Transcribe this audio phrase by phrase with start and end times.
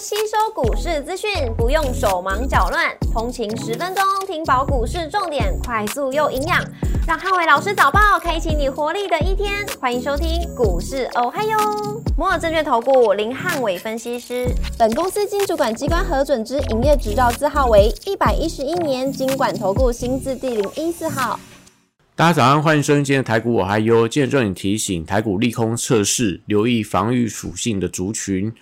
[0.00, 6.64] 吸收股市资讯，不用手忙脚乱，通勤十分钟听饱股市重点，快速又营养，
[7.04, 9.66] 让汉伟老师早报开启你活力的一天。
[9.80, 11.58] 欢迎收听股市哦嗨哟，
[12.16, 14.46] 摩尔证券投顾林汉伟分析师，
[14.78, 21.40] 本公司经主管机关核准之营业执照字号为一百一十一年经管投顾新字第零一四号。
[22.14, 24.06] 大家早上，欢迎收听今天的台股我嗨哟。
[24.06, 28.52] 今天重点提醒，台股利空测试，留意防御属性的族群。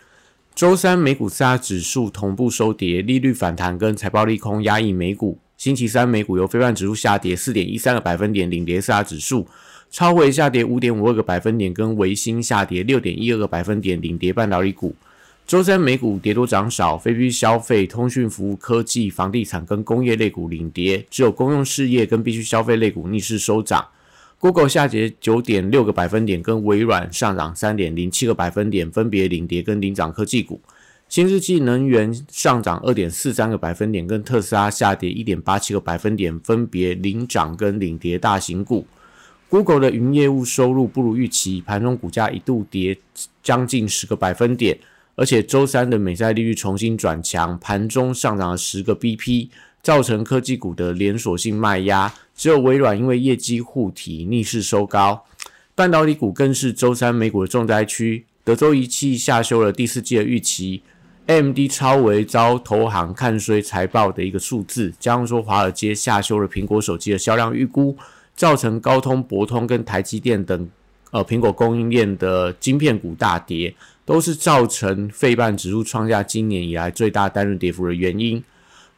[0.57, 5.39] 周三美股四大指数同步收跌，利率反弹跟财报利空压抑美股。
[5.58, 9.46] 星期三美股由非半指数下跌四点一三个百分点领跌四大指数，
[9.90, 14.96] 超微下跌五点五二个百分点，跟维新下跌六点一二个百分点领跌半导体股。
[15.46, 23.86] 周三美股跌多涨少，非必消费、通讯服务、科技、房地产跟工业类股领跌，只有公用事业跟必须消费类股逆势收涨。
[24.46, 30.61] Google 下跌九点六个百分点，跟微软上涨三点零七个百分点，分别领跌跟领涨科技股。
[31.09, 38.86] 新世纪能源上涨二点四三个百分点，跟特斯拉下跌一点八七个百分点，分别领涨跟领跌大型股。
[39.48, 42.97] Google 的云业务收入不如预期，盘中股价一度跌
[43.42, 44.78] 将近十个百分点，
[45.16, 49.48] 而且周三的美债利率重新转强，盘中上涨了十个 BP。
[49.86, 55.24] 造成科技股的连锁性卖压，只有微软因为业绩护体逆势收高，
[55.76, 58.24] 半导体股更是周三美股的重灾区。
[58.42, 60.82] 德州仪器下修了第四季的预期
[61.26, 67.96] ，AMD 超为遭投行看衰财报的一个数字，加上说华尔街下修了苹果手机的销量预估，
[68.34, 70.68] 造成高通、博通跟台积电等
[71.12, 73.72] 呃苹果供应链的晶片股大跌，
[74.04, 78.42] 都是造成费半指数创下今年以来最大单日跌幅的原因。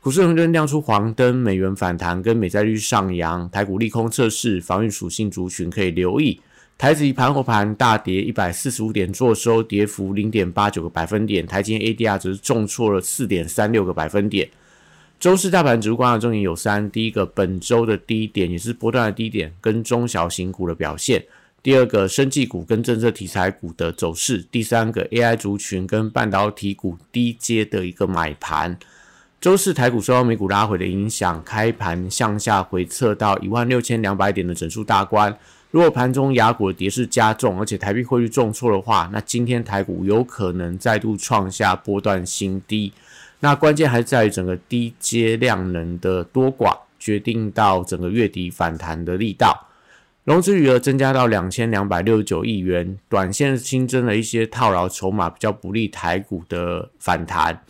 [0.00, 6.40] 股市仍然亮出黄灯，美元反弹跟美债率上扬，台股利空测试，防御属性族群可以留意。
[6.78, 14.48] 台指盘后盘大跌一百四十五点，做收跌幅零点八九个百分点，台积 ADR 则是重挫了四点三六个百分点。
[15.18, 21.20] 周四大盘指数观察重点有三：第一个，本周的低点也是波段的低点，跟中小型股的表现；
[21.60, 28.78] 第二个，生技股跟政策题材股的走势；第三个，AI 族群跟半导体股低阶的一个买盘。
[29.40, 35.36] 周四台股受到美股拉回的影响，开盘向下回测到一万六千两百点的整数大关。
[35.70, 42.92] 如果盘中雅股的跌势加重，而且台币汇率重挫的话，那今天台股有可能再度创下波段新低。
[43.38, 49.68] 那关键还在于整个低阶量能的多寡，决定到整个月底反弹的力道。
[50.24, 57.62] 融资余额增加到两千两百六十九亿元，短线新增了一些套牢筹码，比较不利台股的反弹。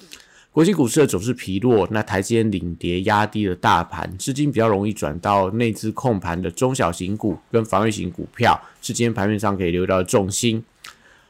[0.59, 10.65] 国际股市的走势疲弱，那台积电领跌压低了大盘，资金比较容易转到内资控盘的中小型股跟防御型股票，是今天盘面上可以留到的重心。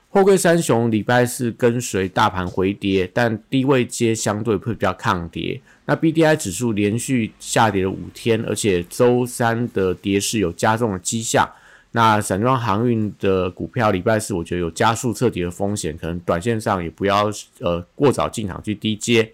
[0.09, 5.60] 后贵三雄礼拜四跟随大盘回跌，但低位接相对会比较抗跌。
[5.84, 11.47] 那 B D I 指数连续下跌了五天，而且周三的跌势有加重的迹象。
[11.93, 19.32] 那散装航运的股票，礼拜四我觉得有加速彻底的风险，可能短线上也不要呃过早进场去低接。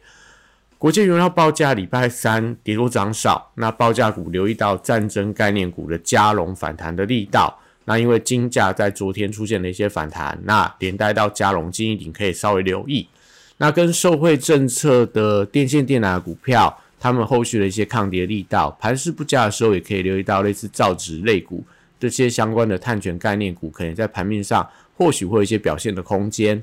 [0.79, 7.59] 国际原料报价礼拜三跌多涨少，那报价股留意到战争概念股的加龙反弹的力道。
[7.87, 13.07] 那因为金价在昨天出现了一些反弹，那连带到加龙金一顶可以稍微留意。
[13.57, 21.65] 那跟受惠政策的电线电缆股票，他们后续的一些抗跌力道，盘势不佳的时候，也可以留意到类似造纸类股。
[22.09, 26.63] 这些相关的碳权概念股，可能在盘面上或许会有一些表现的空间。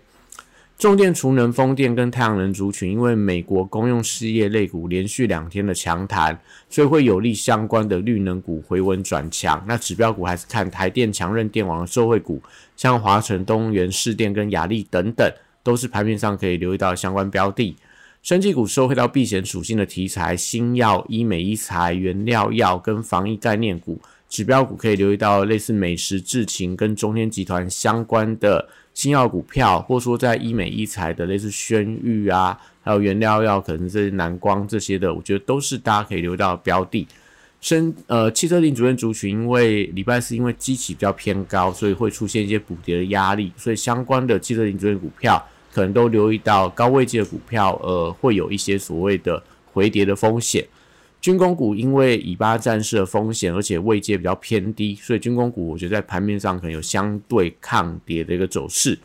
[0.77, 9.63] 重电、储能、风电跟太阳能族群，因为美国公用事业类股连续两天的强弹，所以会有利相关的绿能股回稳转强。
[9.67, 12.41] 那指标股还是看台电、强韧电网的受惠股，
[12.75, 15.31] 像华晨、东元、市电跟雅力等等，
[15.61, 17.75] 都是盘面上可以留意到相关标的。
[18.23, 24.01] 生技股受惠到避险属性的题材，新药、医美、医材、原料药跟防疫概念股。
[24.31, 37.05] 指标股可以留意到类似美食、智勤跟中天集团相关的新药股票，或者说在医美医材的类似轩玉啊，还有原料药，可能是南光这些的，我觉得都是大家可以留意到标的。
[37.59, 49.43] 生呃汽车零主任族群，因为礼拜四因为基期比较偏高，所以会出现一些补跌的压力，所以相关的汽车零主任股票可能都留意到高位阶的股票，呃，会有一些所谓的
[49.73, 50.65] 回跌的风险。
[51.21, 58.97] 军工股因为以巴战事的风险，而且位阶比较偏低，所以军工股我觉得在盘面上可能有相对抗跌的一个走势。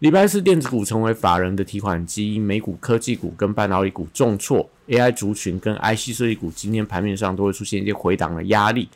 [0.00, 8.88] 礼拜四电子股成为法人的提款机，美股科技股跟半导体股重挫，AI 族群跟 IC 设计股今天盘面上都会出现一些回档的压力。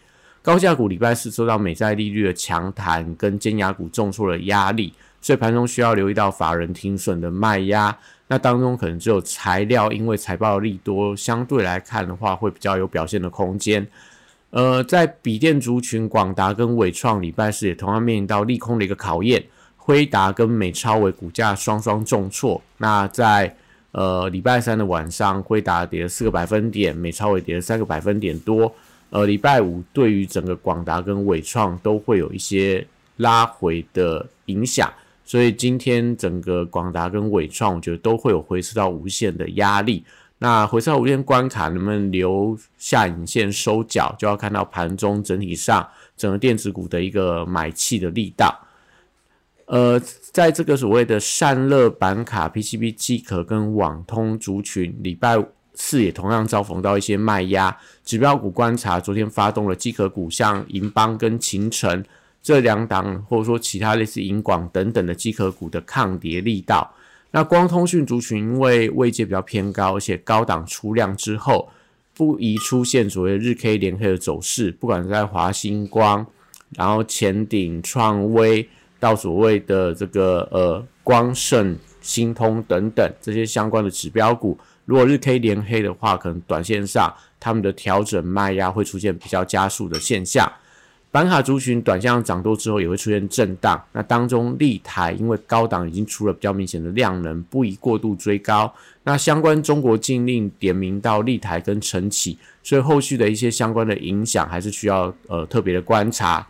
[0.43, 4.93] 高价股礼拜四受到美债利率的强弹跟尖牙股重挫的压力，
[5.27, 7.99] 所以盘中需要留意到法人停损的卖压。
[8.29, 13.85] 那当中可能只有材料，因为财报利多，相对来看的话，会比较有表现的空间。
[14.51, 19.45] 呃，在笔电族群，广达跟伟创礼拜四也同样面临到利空的一个考验，
[19.77, 22.63] 辉达跟美超伟股价双双重挫。
[22.79, 23.53] 那在
[23.91, 28.73] 呃礼拜三的晚上，辉达跌了四个百分点，美超伟跌了三个百分点多。
[29.11, 32.87] 呃，礼拜五对于整个广达跟伟创都会有一些
[33.17, 34.89] 拉回的影响。
[35.27, 40.05] 所以今天整个广达跟伟创，我觉得都会有回撤到无限的压力。
[40.39, 45.87] 那回撤到无限关卡能不能留下影线收脚，就要看到盘中整体上
[46.17, 48.57] 整个电子股的一个买气的力道。
[49.65, 50.01] 呃，
[50.31, 55.45] 在这个所谓的散热板卡、PCB 机壳跟网通族群，礼拜
[55.75, 57.77] 四也同样遭逢到一些卖压。
[58.05, 62.05] 指标股观察，昨天发动了机壳股，像银邦跟秦城。
[62.47, 66.95] 这两档或者说其他类似银广等等的机壳股的抗跌力道，
[67.33, 71.69] 那光通讯族群因为位阶比较偏高，而且高档出量之后，
[72.15, 76.25] 不宜出现所谓日 K 连 K 的走势，不管是在华星光，
[76.77, 78.69] 然后前顶创威
[79.01, 90.49] 到所谓的这个呃光盛、星通等等这些相关的指标股，如果日 K 连黑的话，可能短线上他们的调整卖压会出现比较加速的现象。
[91.17, 98.71] 板卡族群短向涨多之后也会出现震荡，那当中立台因为高档已经出了比较明显的量能，不宜过度追高。
[99.03, 106.47] 那相关中国禁令点名到立台跟晨起，所以后续的一些相关的影响还是需要呃特别的观察。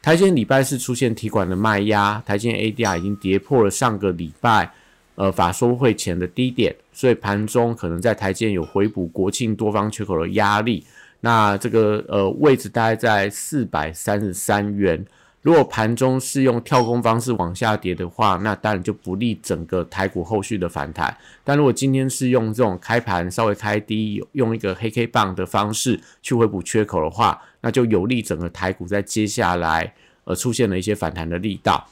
[0.00, 4.72] 台积礼拜四出现提管的卖压，台积 ADR 已经跌破了上个礼拜
[5.16, 10.86] 呃法收会前的低点，所以盘中可能在台积有回补国庆多方缺口的压力。
[11.20, 15.04] 那这个呃位置大概在四百三十三元，
[15.42, 21.14] 如果盘中是用跳空方式往下跌的话，那当然就不利整个台股后续的反弹。
[21.44, 29.94] 但如果今天是用这种开盘稍微开低，用一个黑 K 棒的方式去回补缺口的话，那就有利整个台股在接下来
[30.24, 31.86] 呃出现了一些反弹的力道。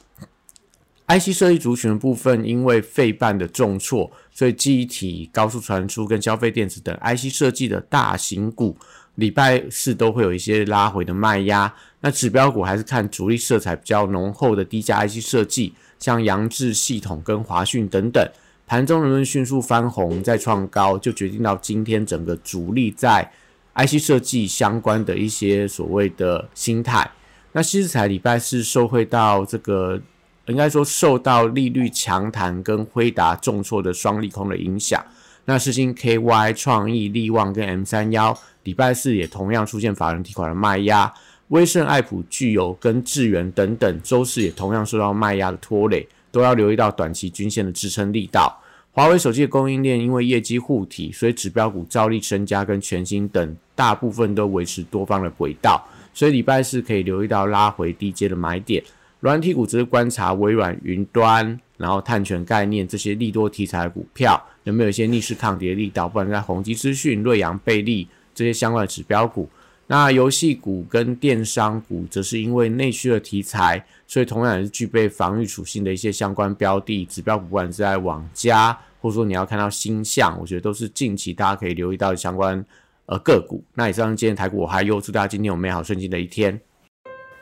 [1.06, 8.76] IC 设计族群的部分，因为费半的重挫，所以记忆体、高速传输跟消费电子等 IC 设计的大型股。
[9.18, 18.24] 礼拜四都会有一些拉回的卖压，那指标股还是看主力色彩比较浓厚的低价 IC 设计，像扬智系统跟华讯等等，
[18.64, 23.28] 盘中能不能迅速翻红再创高，就决定到今天整个主力在
[23.74, 27.10] IC 设计相关的一些所谓的心态。
[27.50, 30.00] 那西子彩礼拜四受惠到这个，
[30.46, 35.04] 应该说受到利率强弹跟辉达重挫的双利空的影响。
[35.48, 41.10] 那世星 KY 创意利旺跟 M 三幺礼拜四也同样出现法人提款的卖压，
[41.48, 48.60] 威盛爱普具有跟智源等等周四也同样受到卖压的拖累，都要留意到短期均线的支撑力道。
[48.92, 58.84] 华为手机的供应链因为业绩护体，所以指标股兆力身家跟全新等大部分都维持多方的轨道，所以礼拜四可以留意到拉回低阶的买点。
[59.20, 61.58] 软体股则是观察微软云端。
[61.78, 66.08] 然后碳权概念这些利多题材股票有没有一些逆势抗跌力道？
[66.08, 69.48] 不管在宏基资讯、瑞阳、贝利这些相关的指标股，
[69.86, 82.64] 那游戏股跟电商股则是因为内需的题材，所以同样也是具备防御属性的一些相关标的指标股，不管是在网加，或者说你要看到星象，我觉得都是近期大家可以留意到的相关
[83.06, 83.62] 呃个股。
[83.74, 86.60] 那以上今天台股我还有祝大家今天有美好顺境的一天。